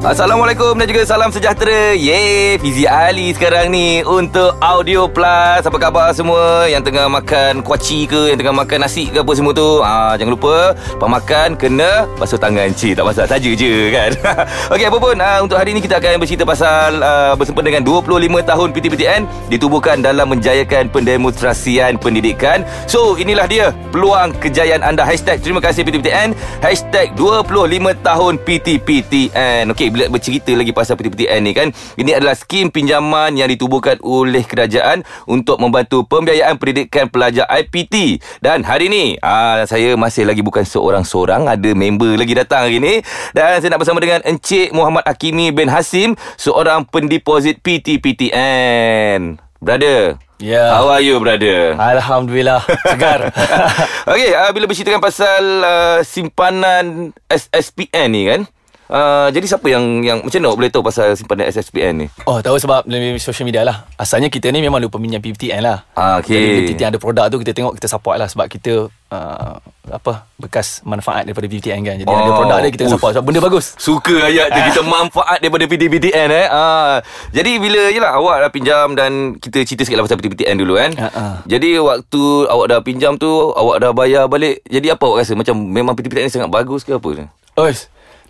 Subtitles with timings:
[0.00, 1.92] Assalamualaikum dan juga salam sejahtera.
[1.92, 5.60] Yeay Fizi Ali sekarang ni Untuk Audio Plus.
[5.60, 6.64] Apa khabar semua?
[6.72, 8.32] Yang tengah makan kuaci ke?
[8.32, 9.84] Yang tengah makan nasi ke apa semua tu?
[9.84, 12.72] Ah, Jangan lupa Pemakan kena Basuh tangan.
[12.72, 14.10] Cik tak pasal saja je kan?
[14.72, 18.40] Okey apa pun ah, Untuk hari ni kita akan bercerita pasal ah, Bersempena dengan 25
[18.40, 22.64] tahun PTPTN Ditubuhkan dalam menjayakan pendemonstrasian pendidikan.
[22.88, 25.04] So inilah dia Peluang kejayaan anda.
[25.04, 26.32] Hashtag terima kasih PTPTN
[26.64, 27.52] Hashtag 25
[28.00, 31.68] tahun PTPTN Okey bila bercerita lagi pasal PTPTN ni kan?
[31.98, 38.62] Ini adalah skim pinjaman yang ditubuhkan oleh kerajaan untuk membantu pembiayaan pendidikan pelajar IPT dan
[38.62, 43.02] hari ni aa, saya masih lagi bukan seorang-seorang ada member lagi datang hari ni.
[43.36, 50.72] Dan saya nak bersama dengan Encik Muhammad Hakimi bin Hasim seorang pendeposit PTPTN brother Ya.
[50.72, 51.76] How are you, brother?
[51.76, 53.28] Alhamdulillah Segar.
[54.10, 58.48] Okey, uh, bila berceritakan pasal uh, simpanan SSPN ni kan,
[58.90, 62.06] Uh, jadi siapa yang yang macam mana boleh tahu pasal simpanan SSPN ni?
[62.26, 65.86] Oh tahu sebab Melalui social media lah Asalnya kita ni memang Lupa minyak PPTN lah
[65.94, 66.34] Ah, okey.
[66.34, 69.54] Jadi PPTN ada produk tu Kita tengok kita support lah Sebab kita uh,
[69.86, 72.18] Apa Bekas manfaat daripada PPTN kan Jadi Oh.
[72.18, 72.98] ada produk dia Kita Uff.
[72.98, 76.46] support Sebab benda bagus Suka ayat tu kita manfaat daripada PTPTN eh.
[76.50, 76.98] Ah.
[77.30, 80.90] Jadi bila yalah awak dah pinjam dan kita cerita sikitlah pasal PTPTN dulu kan.
[80.98, 81.24] Ha, ha.
[81.46, 84.66] Jadi waktu awak dah pinjam tu awak dah bayar balik.
[84.66, 87.30] Jadi apa awak rasa macam memang PTPTN ni sangat bagus ke apa?
[87.54, 87.70] Oh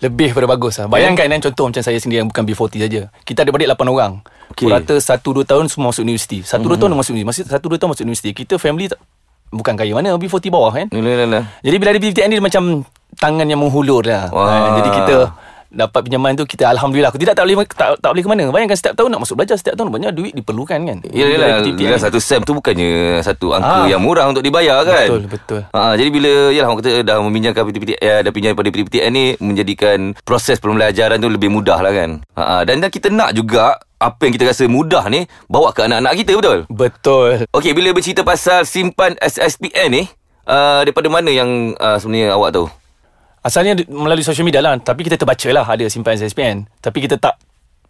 [0.01, 3.45] lebih pada bagus lah Bayangkan kan Contoh macam saya sendiri Yang bukan B40 saja Kita
[3.45, 4.13] ada balik 8 orang
[4.49, 4.67] okay.
[4.67, 6.81] Rata 1-2 tahun Semua masuk universiti 1-2 mm-hmm.
[6.81, 9.01] tahun masuk universiti Masih 1-2 tahun masuk universiti Kita family tak,
[9.51, 11.45] Bukan kaya mana B40 bawah kan lah.
[11.59, 12.87] Jadi bila ada PPTN ni dia macam
[13.19, 14.31] tangan yang menghulur lah.
[14.31, 14.47] Wah.
[14.47, 15.17] Ha, jadi kita
[15.71, 17.15] dapat pinjaman tu kita alhamdulillah.
[17.15, 18.43] Aku tidak tak boleh tak, tak boleh ke mana.
[18.51, 20.99] Bayangkan setiap tahun nak masuk belajar setiap tahun banyak duit diperlukan kan.
[21.15, 23.87] Ya Bila yalah satu sem tu bukannya satu angka Ah.
[23.87, 25.07] yang murah untuk dibayar kan?
[25.07, 25.61] Betul, betul.
[25.71, 29.25] Ha, jadi bila yalah orang kata dah meminjamkan PTPTN ya, dah pinjam pada PTPTN ni
[29.39, 32.11] menjadikan proses pembelajaran tu lebih mudah lah kan.
[32.35, 36.13] Ha, dan, dan kita nak juga apa yang kita rasa mudah ni bawa ke anak-anak
[36.19, 36.59] kita betul?
[36.67, 37.31] Betul.
[37.53, 40.03] Okey bila bercerita pasal simpan SSPN ni
[40.49, 42.67] uh, daripada mana yang uh, sebenarnya awak tahu?
[43.41, 47.41] Asalnya melalui social media lah Tapi kita terbaca lah Ada simpan SSPN Tapi kita tak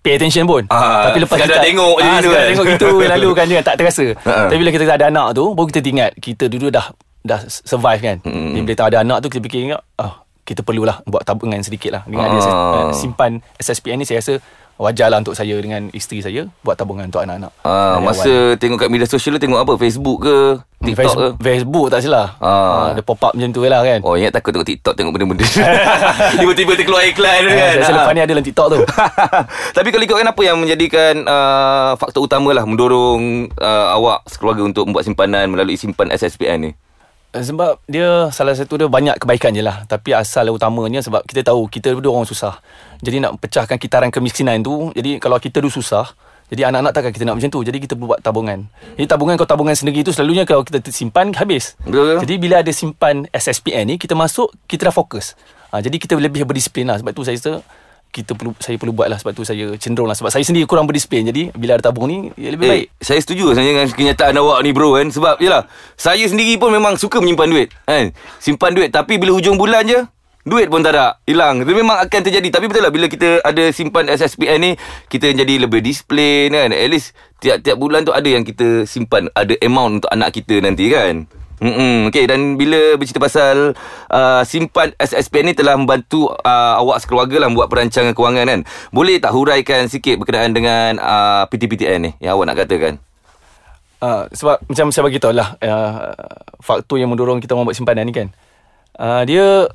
[0.00, 2.48] Pay attention pun Ah, Tapi lepas sekadar kita tengok je ah, gitu sekadar kan.
[2.48, 4.46] tengok gitu Lalu kan dia tak terasa Ha-ha.
[4.48, 6.86] Tapi bila kita ada anak tu Baru kita ingat Kita dulu dah
[7.20, 8.16] Dah survive kan.
[8.24, 11.92] Jadi bila tak ada anak tu Kita fikir ingat ah, Kita perlulah Buat tabungan sedikit
[11.92, 12.30] lah Dengan Ah.
[12.30, 14.34] ada uh, simpan SSPN ni Saya rasa
[14.80, 18.56] Wajar lah untuk saya Dengan isteri saya Buat tabungan untuk anak-anak Dari masa awal.
[18.56, 19.72] tengok kat media sosial tu tengok apa?
[19.76, 20.38] Facebook ke?
[20.80, 20.96] TikTok ke?
[20.96, 22.90] Facebook, Facebook tak salah Ah.
[22.90, 25.44] Ada pop up macam tu lah kan Oh ingat takut tengok TikTok Tengok benda-benda
[26.40, 28.78] Tiba-tiba terkeluar iklan tu Ah, kan Saya rasa lepas ni ada dalam TikTok tu
[29.76, 34.88] Tapi kalau ikutkan apa yang menjadikan uh, Faktor utama lah Mendorong uh, awak sekeluarga Untuk
[34.88, 36.72] membuat simpanan Melalui simpan SSPN ni
[37.30, 39.86] Sebab dia salah satu dia banyak kebaikan je lah.
[39.86, 42.58] Tapi asal utamanya sebab kita tahu kita dulu orang susah.
[42.98, 46.04] Jadi nak pecahkan kitaran kemiskinan tu Jadi kalau kita dulu susah
[46.52, 47.60] Jadi anak-anak takkan kita nak macam tu.
[47.62, 48.66] Jadi kita buat tabungan.
[48.98, 51.78] Jadi tabungan kalau tabungan sendiri tu Selalunya kalau kita simpan habis.
[51.86, 52.18] Betul.
[52.26, 55.38] Jadi bila ada simpan SSPN ni Kita masuk kita dah fokus.
[55.70, 56.98] Ha, Jadi kita lebih berdisiplin lah.
[56.98, 57.62] Sebab tu saya rasa
[58.10, 60.90] kita perlu saya perlu buat lah sebab tu saya cenderung lah sebab saya sendiri kurang
[60.90, 61.22] berdisiplin.
[61.30, 62.86] Jadi bila ada tabung ni ya lebih baik.
[62.90, 65.08] Eh, saya setuju sebenarnya dengan kenyataan awak ni bro kan?
[65.14, 68.10] Sebab yelah Saya sendiri pun memang suka menyimpan duit kan?
[68.42, 70.02] Simpan duit Tapi bila hujung bulan je
[70.40, 71.62] Duit pun tak ada Hilang.
[71.62, 72.48] Itu memang akan terjadi.
[72.48, 74.72] Tapi betul lah Bila kita ada simpan SSPN ni
[75.06, 76.72] Kita jadi lebih disiplin kan?
[76.72, 80.90] At least Tiap-tiap bulan tu ada yang kita simpan Ada amount untuk anak kita nanti
[80.90, 81.28] kan
[81.60, 82.08] Mm-mm.
[82.08, 83.76] Okay dan bila bercerita pasal
[84.08, 88.60] uh, simpan SSPN ni telah membantu uh, awak sekeluarga lah buat perancangan kewangan kan.
[88.90, 92.96] Boleh tak huraikan sikit berkenaan dengan uh, PTPTN ni yang awak nak katakan?
[94.00, 96.16] Uh, sebab macam saya bagi tahu lah uh,
[96.64, 98.32] faktor yang mendorong kita membuat simpanan ni kan.
[98.96, 99.68] Uh, dia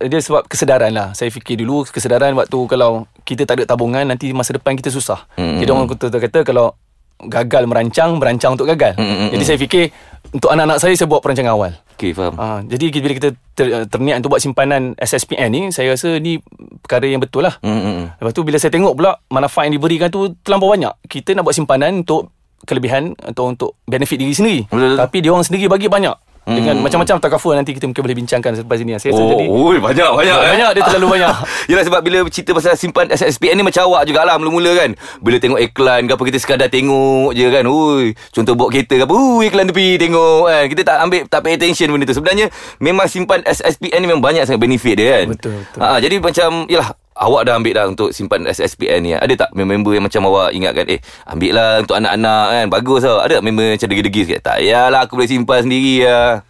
[0.00, 1.12] dia sebab kesedaran lah.
[1.12, 5.26] Saya fikir dulu kesedaran waktu kalau kita tak ada tabungan nanti masa depan kita susah.
[5.36, 5.58] Mm-hmm.
[5.60, 6.72] Jadi orang kata, kata kalau
[7.20, 8.96] gagal merancang, merancang untuk gagal.
[8.96, 9.28] Mm-mm.
[9.36, 9.92] Jadi saya fikir
[10.30, 11.72] untuk anak-anak saya saya buat perancangan awal.
[11.98, 12.34] Okay faham.
[12.38, 16.40] Uh, jadi bila kita ter, terniat untuk buat simpanan SSPN ni, saya rasa ni
[16.80, 17.58] perkara yang betul lah.
[17.60, 18.14] Mm-mm.
[18.16, 20.94] Lepas tu bila saya tengok pula manfaat yang diberikan tu terlampau banyak.
[21.10, 22.32] Kita nak buat simpanan untuk
[22.64, 24.60] kelebihan atau untuk benefit diri sendiri.
[24.68, 24.96] Betul.
[24.96, 26.16] Tapi dia orang sendiri bagi banyak.
[26.50, 28.98] Dengan macam-macam takaful nanti kita mungkin boleh bincangkan selepas ini.
[28.98, 30.50] Saya rasa Oh, jadi oh, banyak banyak eh.
[30.56, 31.34] banyak dia terlalu banyak.
[31.70, 34.90] Yelah sebab bila cerita pasal simpan SSPN ni macam awak jugalah mula-mula kan.
[35.22, 37.64] Bila tengok iklan ke apa kita sekadar tengok je kan.
[37.64, 39.14] Ui, contoh bawa kereta ke apa.
[39.14, 40.64] Ui, iklan tepi tengok kan.
[40.68, 42.16] Kita tak ambil tak pay attention benda tu.
[42.18, 42.46] Sebenarnya
[42.82, 45.26] memang simpan SSPN ni memang banyak sangat benefit dia kan.
[45.32, 45.80] Betul, betul.
[45.80, 49.12] Ha, jadi macam yalah awak dah ambil dah untuk simpan SSPN ni.
[49.12, 52.66] Ada tak member yang macam awak ingatkan eh ambil lah untuk anak-anak kan.
[52.72, 53.20] Bagus tau.
[53.20, 54.40] Ada tak member macam degi-degi sikit?
[54.40, 56.42] Tak yalah aku boleh simpan sendiri lah.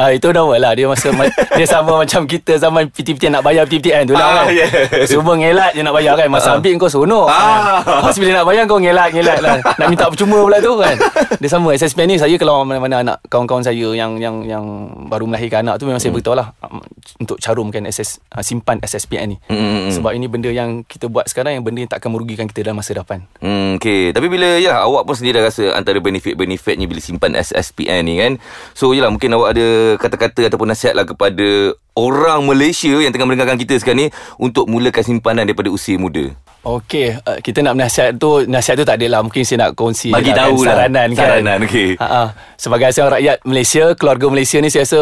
[0.00, 1.28] Ah itu dah lah dia masa ma-
[1.60, 4.56] dia sama macam kita zaman PTPTN nak bayar PTPTN tu Ah, lah kan.
[4.56, 5.04] yeah.
[5.04, 6.26] Semua ngelak je nak bayar kan.
[6.26, 7.28] Masa ambil kau seronok.
[7.28, 7.84] Ah.
[7.84, 8.00] Kan?
[8.00, 9.60] Pas bila nak bayar kau ngelak-ngelak lah.
[9.76, 10.96] Nak minta percuma pula tu kan.
[11.36, 14.64] Dia sama SSPN ni saya kalau mana-mana anak kawan-kawan saya yang yang yang
[15.04, 16.80] baru melahirkan anak tu memang saya beritahu lah um,
[17.18, 19.36] untuk carumkan SS uh, simpan SSPN ni.
[19.46, 19.92] Mm-mm.
[19.92, 22.80] Sebab ini benda yang kita buat sekarang yang benda yang tak akan merugikan kita dalam
[22.80, 23.20] masa depan.
[23.36, 24.10] Hmm, okay.
[24.10, 28.32] Tapi bila ya awak pun sendiri dah rasa antara benefit-benefitnya bila simpan SSPN ni kan.
[28.72, 33.58] So yalah mungkin awak ada kata-kata ataupun nasihat lah kepada orang Malaysia yang tengah mendengarkan
[33.58, 34.08] kita sekarang ni
[34.38, 36.30] untuk mulakan simpanan daripada usia muda.
[36.60, 40.36] Okey, uh, kita nak nasihat tu nasihat tu tak adalah mungkin saya nak kongsi Bagi
[40.36, 40.68] lah tahu kan, lah.
[40.76, 41.24] saranan kan.
[41.24, 41.88] Saranan, okey.
[41.96, 42.28] Ha ah.
[42.60, 45.00] Sebagai seorang rakyat Malaysia, keluarga Malaysia ni saya rasa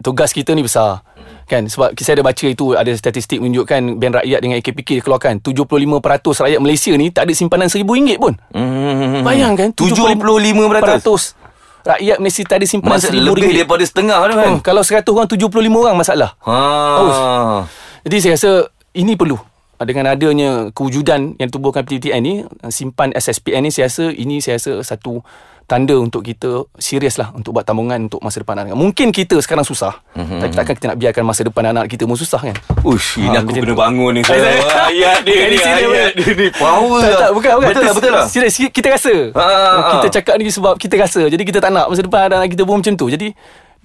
[0.00, 1.04] tugas kita ni besar.
[1.46, 6.42] Kan sebab saya ada baca itu ada statistik menunjukkan Bank Rakyat dengan AKPK keluarkan 75%
[6.42, 8.34] rakyat Malaysia ni tak ada simpanan RM1000 pun.
[8.50, 9.22] Hmm.
[9.22, 11.45] Bayangkan 75%.
[11.86, 13.22] Rakyat Malaysia tak ada simpanan Masa RM1000.
[13.30, 14.50] lebih daripada setengah tu kan.
[14.50, 16.30] Oh, kalau 100 orang 75 orang masalah.
[16.42, 16.56] Ha.
[16.98, 17.60] Oh.
[18.02, 18.52] Jadi saya rasa
[18.98, 19.38] ini perlu
[19.84, 22.34] dengan adanya kewujudan yang tubuhkan PTTN ni
[22.72, 25.20] simpan SSPN ni saya rasa ini saya rasa satu
[25.66, 28.78] tanda untuk kita serius lah untuk buat tabungan untuk masa depan anak.
[28.78, 30.38] Mungkin kita sekarang susah mm-hmm.
[30.38, 32.56] tapi takkan kita nak biarkan masa depan anak kita pun susah kan.
[32.86, 33.78] Ush, ini Ha, aku macam kena tu.
[33.82, 34.22] bangun ni.
[34.22, 35.58] Ayat dia ni.
[35.58, 36.22] Ayat betul.
[36.22, 36.46] dia ni.
[36.54, 37.18] Power tak, lah.
[37.18, 37.68] tak, bukan, bukan.
[37.68, 38.26] Betul lah, betul lah.
[38.30, 39.14] Serius, kita rasa.
[39.34, 39.90] Ha, ha, ha.
[39.98, 41.20] Kita cakap ni sebab kita rasa.
[41.26, 43.06] Jadi kita tak nak masa depan anak kita pun macam tu.
[43.10, 43.34] Jadi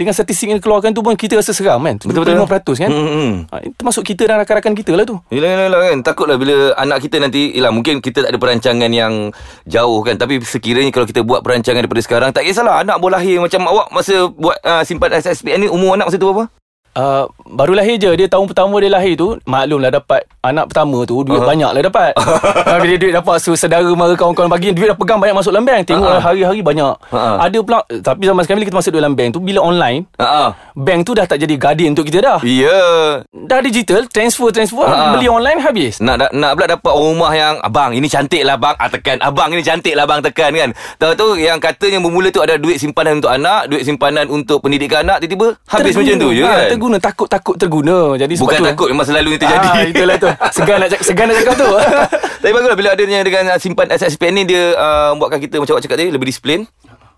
[0.01, 2.01] dengan statistik yang dikeluarkan tu pun kita rasa seram kan.
[2.01, 2.41] Betul-betul.
[2.49, 2.89] 75% kan.
[2.89, 3.33] Hmm,
[3.77, 5.21] termasuk kita dan rakan-rakan kita lah tu.
[5.29, 8.89] Yelah, yelah, yelah kan Takutlah bila anak kita nanti Yelah mungkin kita tak ada perancangan
[8.89, 9.29] yang
[9.67, 13.37] Jauh kan Tapi sekiranya kalau kita buat perancangan daripada sekarang Tak kisahlah Anak boleh lahir
[13.43, 16.47] Macam awak masa buat uh, simpan SSPN ni Umur anak masa tu apa?
[16.91, 18.11] Uh, baru lahir je.
[18.19, 21.47] Dia tahun pertama dia lahir tu Maklumlah dapat Anak pertama tu Duit uh-huh.
[21.47, 22.11] banyak lah dapat.
[22.61, 25.65] Uh, Bila duit dapat so, Sedara mara kawan-kawan bagi Duit dah pegang banyak masuk dalam
[25.65, 25.87] bank.
[25.87, 26.23] Tengok uh-huh.
[26.23, 26.93] hari-hari banyak.
[27.09, 27.37] Uh-uh.
[27.41, 30.99] Ada pula Tapi zaman sekarang Bila kita masuk dalam bank tu Bila online Ha Bank
[31.07, 32.37] tu dah tak jadi guardian untuk kita dah.
[32.43, 32.79] Ya.
[33.27, 35.15] Dah digital Transfer-transfer Uh-uh.
[35.15, 35.99] Beli online habis.
[35.99, 38.75] Nak, nak nak pula dapat orang rumah yang Abang ini cantik lah bang.
[38.79, 39.17] Ah, Tekan.
[39.23, 40.69] Abang ini cantik lah bang Tekan kan.
[40.99, 45.03] Tahu tu yang katanya bermula tu Ada duit simpanan untuk anak Duit simpanan untuk pendidikan
[45.07, 47.97] anak Tiba-tiba habis macam tu je ha, kan Terguna Takut-takut terguna.
[48.17, 50.29] Jadi Bukan tu, takut Memang selalu itu terjadi Ah, itulah tu.
[50.57, 51.69] Segan nak, cak- segan nak cakap tu.
[52.41, 55.85] Tapi baguslah bila adanya dengan uh, simpan SSPN ni dia uh, buatkan kita macam awak
[55.85, 56.65] cakap tadi lebih disiplin.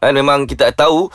[0.04, 1.08] Dan memang kita tahu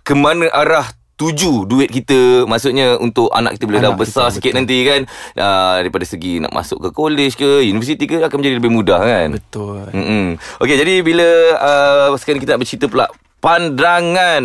[0.00, 0.86] ke mana arah
[1.16, 4.58] tuju duit kita maksudnya untuk anak kita bila dah Anak besar kita, sikit betul.
[4.62, 5.00] nanti kan?
[5.32, 9.28] Uh, daripada segi nak masuk ke college ke universiti ke akan menjadi lebih mudah kan?
[9.34, 9.82] Betul.
[9.90, 10.38] Mm-mm.
[10.62, 11.26] Okey jadi bila
[11.58, 13.10] uh, sekarang kita nak bercerita pula
[13.46, 14.42] pandangan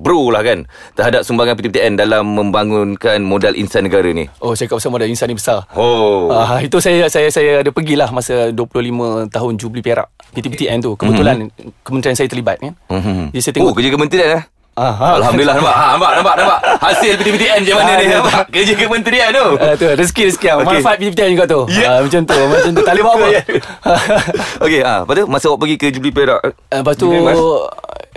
[0.00, 0.64] bro lah kan
[0.96, 4.24] terhadap sumbangan PTPTN dalam membangunkan modal insan negara ni.
[4.40, 6.32] Oh saya cakap pasal modal insan ni besar Oh.
[6.32, 10.96] Ah itu saya saya saya ada pergilah masa 25 tahun Jubli Perak PTPTN tu.
[10.96, 11.84] Kebetulan mm-hmm.
[11.84, 12.72] kementerian saya terlibat kan.
[12.88, 13.36] Mhm.
[13.36, 14.44] Jadi saya Oh tengok kerja kementerian eh?
[14.78, 15.06] ah, ha.
[15.18, 15.74] Alhamdulillah nampak.
[15.74, 16.58] Ha, nampak nampak nampak.
[16.78, 18.06] Hasil PTPTN macam mana Ah, ni?
[18.08, 19.46] Nampak kerja kementerian tu.
[19.58, 20.56] Ah, tu rezeki rezeki Okey.
[20.56, 20.66] okay.
[20.72, 21.60] manfaat PTPTN juga tu.
[21.68, 21.86] Ya.
[21.90, 22.80] Ah, macam tu macam tu.
[22.80, 23.28] Tak boleh buat apa.
[24.64, 26.40] Okey, ah, lepas tu masa awak pergi ke Jubilee Perak.
[26.70, 27.34] Ah, Lepas tu Jubilee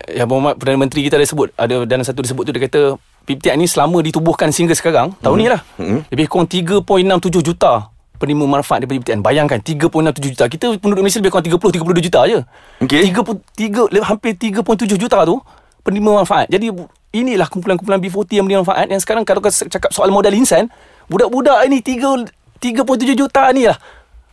[0.02, 0.18] Mas?
[0.18, 2.82] Ya Muhammad Perdana Menteri kita ada sebut Ada dalam satu disebut tu Dia kata
[3.30, 5.62] PPTN ni selama ditubuhkan sehingga sekarang Tahun ni lah.
[5.78, 6.10] Mhm.
[6.10, 10.46] Lebih kurang 3.67 juta Penerima manfaat daripada PPTN Bayangkan 3.67 juta.
[10.50, 12.40] Kita penduduk Malaysia lebih kurang 30-32 juta je.
[12.86, 13.02] Okey.
[13.14, 15.38] 3, 3, Hampir 3.7 juta tu
[15.82, 16.46] Penerima manfaat.
[16.50, 16.70] Jadi
[17.12, 18.86] inilah kumpulan-kumpulan B40 yang menerima manfaat.
[18.90, 20.70] Yang sekarang kalau kau cakap soal modal insan
[21.10, 22.30] Budak-budak ni 3,
[22.62, 23.78] 3.7 juta ni lah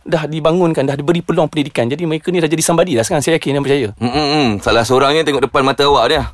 [0.01, 3.35] Dah dibangunkan Dah diberi peluang pendidikan Jadi mereka ni dah jadi somebody dah sekarang Saya
[3.35, 4.47] yakin dan percaya Hmm, hmm, hmm.
[4.59, 6.21] Salah seorangnya tengok depan mata awak dia.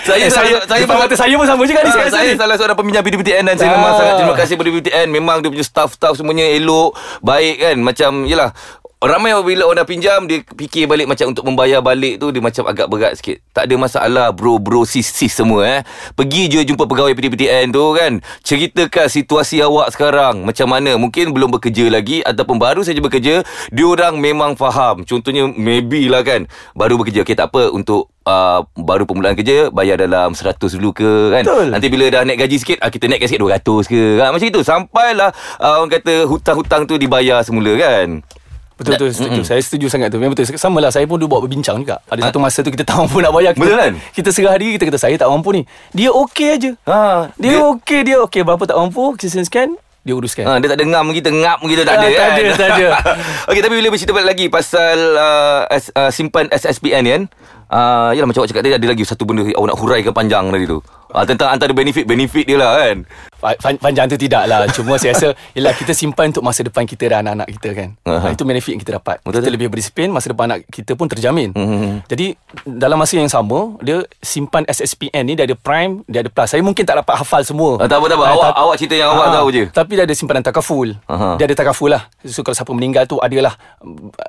[0.00, 2.36] Saya Eh, saya saya depan mata saya pun sama juga ni Ah, saya ni.
[2.36, 3.74] salah seorang peminjam PDPTN dan saya Ah.
[3.74, 5.06] memang sangat terima kasih PDPTN.
[5.08, 7.76] Memang dia punya staff-staff semuanya elok, baik kan.
[7.78, 8.52] Macam yalah
[8.98, 12.66] Ramai bila orang dah pinjam Dia fikir balik macam Untuk membayar balik tu Dia macam
[12.66, 13.38] agak berat sikit.
[13.54, 15.80] Tak ada masalah Bro-bro sis-sis semua eh.
[16.18, 18.18] Pergi je jumpa pegawai PTPTN tu kan.
[18.42, 20.42] Ceritakan situasi awak sekarang.
[20.42, 20.98] Macam mana?
[20.98, 25.06] Mungkin belum bekerja lagi Ataupun baru saja bekerja Diorang memang faham.
[25.06, 26.50] Contohnya Maybe lah kan.
[26.74, 27.22] Baru bekerja.
[27.22, 27.70] Okay tak apa.
[27.70, 31.46] Untuk uh, Baru permulaan kerja Bayar dalam 100 dulu ke kan?
[31.46, 31.70] Betul.
[31.70, 34.02] Nanti bila dah naik gaji sikit ah, Kita naikkan sikit 200 ke.
[34.18, 34.34] Kan?
[34.34, 34.60] Macam itu.
[34.66, 35.30] Sampailah
[35.62, 38.26] uh, Orang kata Hutang-hutang tu dibayar semula kan
[38.78, 39.40] Betul betul setuju.
[39.42, 40.22] Saya setuju sangat tu.
[40.22, 40.46] Memang betul.
[40.54, 41.98] Sama lah saya pun dulu buat berbincang juga.
[42.06, 43.50] Ada satu masa tu kita tak mampu nak bayar.
[43.50, 43.92] Kita, Betul kan?
[44.14, 45.62] Kita serah diri kita kata saya tak mampu ni.
[45.90, 46.70] Dia okey aja.
[46.86, 49.74] Ha, Dia, okey dia okey berapa tak mampu kita sekian
[50.06, 50.46] dia uruskan.
[50.46, 52.30] Ha, dia tak ada ngam kita ngap kita tak Ah, ada tak kan.
[52.32, 52.86] ada, tak ada.
[53.52, 57.22] Okey tapi bila bercerita balik lagi pasal uh, S, uh, simpan SSPN ni kan.
[57.70, 60.64] Uh, Yalah macam awak cakap tadi Ada lagi satu benda Awak nak huraikan panjang tadi
[60.64, 62.96] tu uh, Tentang antara benefit-benefit dia lah kan
[63.38, 67.06] Pan- Panjang tu tidak lah Cuma saya rasa Yelah kita simpan untuk masa depan kita
[67.06, 68.18] Dan anak-anak kita kan Aha.
[68.20, 69.54] uh Itu benefit yang kita dapat Betul Kita tak?
[69.54, 72.04] lebih berdisiplin Masa depan anak kita pun terjamin Mhm.
[72.04, 72.34] Jadi
[72.64, 76.60] Dalam masa yang sama Dia simpan SSPN ni Dia ada prime Dia ada plus Saya
[76.60, 78.24] mungkin tak dapat hafal semua Ah, tak apa, tak apa.
[78.24, 79.64] Ah, Awak- awak cerita yang awak Ah, tahu je.
[79.68, 81.38] Tapi dia ada simpanan takaful Aha.
[81.38, 83.54] Dia ada takaful lah So kalau siapa meninggal tu Adalah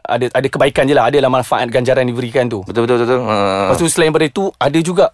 [0.03, 3.19] Ada ada kebaikan je lah Adalah manfaat ganjaran diberikan tu Betul-betul betul.
[3.29, 5.05] Uh, Lepas tu selain daripada itu Ada juga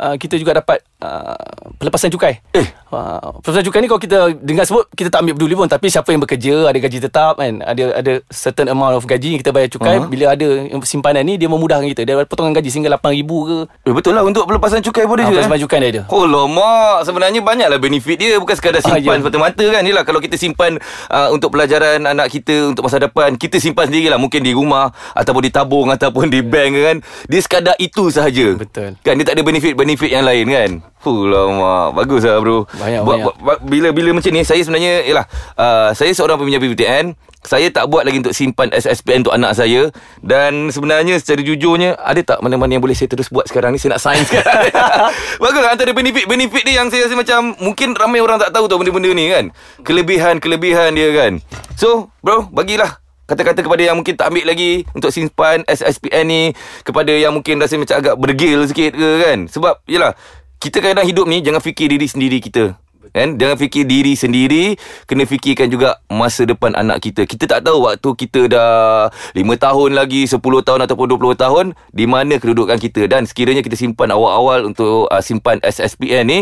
[0.00, 2.64] uh, Kita juga dapat uh, Pelepasan cukai Eh.
[2.90, 5.66] Uh, Pelepasan cukai ni Kalau kita dengar sebut Kita tak ambil peduli pun.
[5.66, 9.40] Tapi siapa yang bekerja Ada gaji tetap kan Ada ada certain amount of gaji yang
[9.40, 10.06] Kita bayar cukai Uh-huh.
[10.06, 10.46] Bila ada
[10.82, 12.02] simpanan ni Dia memudahkan kita.
[12.02, 13.58] Dia ada potongan gaji Sehingga RM8,000 ke.
[13.82, 15.40] Eh, betul lah untuk pelepasan cukai pun dia uh, juga.
[15.42, 15.62] Pelepasan eh?
[15.64, 16.02] cukai dia ada.
[16.08, 16.72] Oh lama.
[17.02, 19.20] Sebenarnya banyaklah benefit dia Bukan sekadar Ah, simpan ya.
[19.20, 19.82] semata-mata kan.
[19.82, 20.76] Yelah kalau kita simpan
[21.08, 24.88] uh, Untuk pelajaran anak kita Untuk masa depan Kita simpan sendiri lah Mungkin di rumah
[25.12, 26.96] Ataupun di tabung Ataupun di bank kan.
[27.26, 28.54] Dia sekadar itu sahaja.
[28.54, 28.94] Betul.
[29.00, 30.70] Kan dia tak ada benefit-benefit yang lain kan.
[30.98, 31.90] Fuh lama.
[31.92, 33.34] Bagus lah bro Banyak, Buat- banyak.
[33.38, 37.86] buat- Bila bila macam ni Saya sebenarnya Yelah uh, Saya seorang peminjam PPTN saya tak
[37.86, 39.94] buat lagi untuk simpan SSPN untuk anak saya.
[40.18, 43.78] Dan sebenarnya secara jujurnya Ada tak mana-mana yang boleh saya terus buat sekarang ni?
[43.78, 44.68] Saya nak sign sekarang
[45.42, 48.76] Bagus lah antara benefit-benefit dia yang saya rasa macam Mungkin ramai orang tak tahu tau
[48.76, 49.54] benda-benda ni kan?
[49.80, 51.32] Kelebihan-kelebihan dia kan?
[51.72, 56.42] So bro bagilah Kata-kata kepada yang mungkin tak ambil lagi Untuk simpan SSPN ni
[56.80, 59.38] Kepada yang mungkin rasa macam agak berdegil sikit ke kan?
[59.46, 60.16] Sebab yelah
[60.58, 62.74] Kita kadang hidup ni Jangan fikir diri sendiri kita.
[63.14, 63.40] Kan?
[63.40, 64.74] Jangan fikir diri sendiri
[65.06, 67.24] Kena fikirkan juga Masa depan anak kita.
[67.24, 72.04] Kita tak tahu waktu kita dah 5 tahun lagi 10 tahun ataupun 20 tahun Di
[72.10, 73.06] mana kedudukan kita.
[73.06, 76.40] Dan sekiranya kita simpan awal-awal Untuk uh, simpan SSPN ni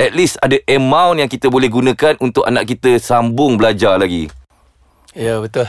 [0.00, 4.32] At least ada amount yang kita boleh gunakan Untuk anak kita sambung belajar lagi.
[5.12, 5.68] Ya betul.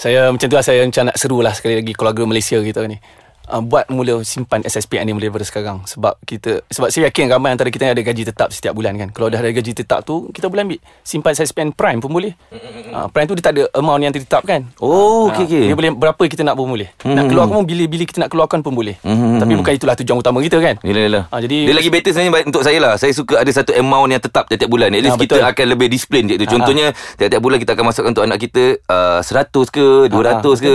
[0.00, 2.98] Saya macam tu lah Saya macam nak seru lah Sekali lagi keluarga Malaysia kita ni
[3.46, 5.84] uh, Buat mula simpan SSPN ni Mula daripada sekarang.
[5.84, 9.08] Sebab kita Sebab saya yakin ramai antara kita yang Ada gaji tetap setiap bulan kan.
[9.08, 10.78] Kalau dah ada gaji tetap tu Kita boleh ambil.
[11.00, 12.32] Simpan SSPN Prime pun boleh.
[12.90, 15.64] Uh, Prime tu dia tak ada amount yang ditetapkan Oh, Ah, okey, okey.
[15.66, 16.88] Dia boleh berapa kita nak pun boleh.
[17.00, 17.28] Nak Hmm.
[17.28, 18.96] keluarkan pun Bila-bila kita nak keluarkan pun boleh.
[19.00, 20.76] Hmm, Tapi bukan itulah tujuan utama kita kan.
[20.80, 21.24] Yelah, yelah.
[21.28, 22.92] Ah, jadi- Dia lagi better sebenarnya untuk saya lah.
[22.94, 24.90] Saya suka ada satu amount yang tetap tiap-tiap bulan.
[24.90, 26.36] At least Ah, kita akan lebih disiplin je.
[26.36, 26.46] Tu.
[26.46, 30.72] Contohnya tiap-tiap bulan kita akan masukkan untuk anak kita uh, 100 ke 200 Ah, ke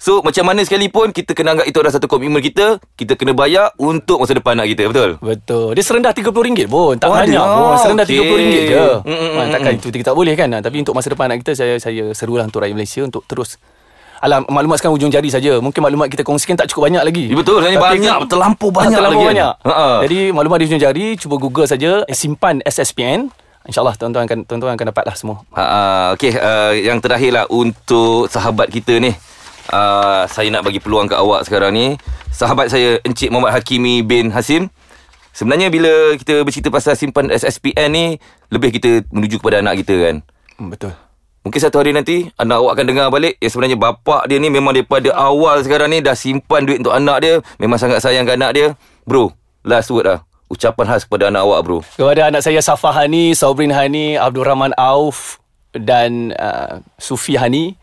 [0.00, 3.68] So macam mana sekalipun Kita kena anggap itu adalah satu komitmen kita Kita kena bayar
[3.76, 5.20] untuk masa depan anak kita Betul?
[5.20, 8.16] Betul Dia serendah RM30 pun Tak Oh, banyak pun Serendah Okey.
[8.16, 11.12] RM30 je Mm, mm, ha, Takkan itu kita tak boleh kan ha, Tapi untuk masa
[11.12, 13.60] depan anak kita Saya saya serulah untuk rakyat Malaysia Untuk terus
[14.20, 15.56] Alam maklumat sekarang ujung jari saja.
[15.56, 17.32] Mungkin maklumat kita kongsikan tak cukup banyak lagi.
[17.32, 17.56] Ya, betul.
[17.56, 19.32] Sebenarnya Tapi banyak, kan- terlampau banyak terlampau lagi kan?
[19.32, 19.52] banyak.
[19.64, 19.88] Ha-ha.
[20.04, 23.32] Jadi maklumat di ujung jari cuba Google saja eh, simpan SSPN.
[23.64, 25.40] InsyaAllah tuan-tuan akan tuan-tuan akan dapat lah semua.
[25.50, 29.16] Ha, uh, okay, uh, yang terakhir lah untuk sahabat kita ni.
[29.68, 32.00] Uh, saya nak bagi peluang ke awak sekarang ni.
[32.32, 34.72] Sahabat saya Encik Muhammad Hakimi bin Hasim.
[35.36, 38.06] Sebenarnya bila kita bercerita pasal simpan SSPN ni,
[38.48, 40.16] lebih kita menuju kepada anak kita kan.
[40.58, 40.92] Hmm, betul.
[41.40, 44.76] Mungkin satu hari nanti anak awak akan dengar balik ya sebenarnya bapak dia ni memang
[44.76, 48.50] daripada awal sekarang ni dah simpan duit untuk anak dia, memang sangat sayang ke anak
[48.52, 48.66] dia.
[49.08, 49.32] Bro,
[49.64, 50.20] last word lah.
[50.52, 51.78] Ucapan khas kepada anak awak bro.
[51.96, 55.40] Kepada anak saya Safa Hani, Sobrin Hani, Abdul Rahman Auf
[55.72, 57.78] dan uh, Sufi Hani.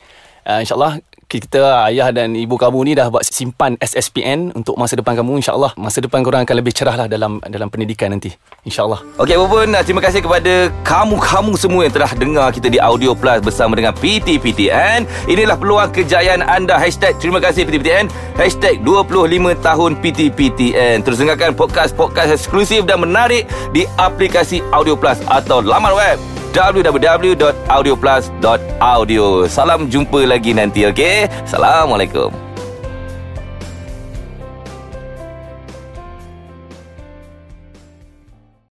[0.45, 5.11] Uh, InsyaAllah kita ayah dan ibu kamu ni dah buat simpan SSPN untuk masa depan
[5.11, 8.31] kamu insyaAllah masa depan korang akan lebih cerah lah dalam dalam pendidikan nanti
[8.63, 13.43] insyaAllah Okey apapun terima kasih kepada kamu-kamu semua yang telah dengar kita di Audio Plus
[13.43, 15.27] bersama dengan PTPTN.
[15.27, 16.79] Inilah peluang kejayaan anda.
[16.79, 18.07] Hashtag terima kasih PTPTN.
[18.39, 21.03] Hashtag 25 tahun PTPTN.
[21.03, 29.45] Terus dengarkan podcast-podcast eksklusif dan menarik di aplikasi Audio Plus atau laman web www.audioplus.audio.
[29.45, 31.29] Salam jumpa lagi nanti okey.
[31.45, 32.46] Assalamualaikum.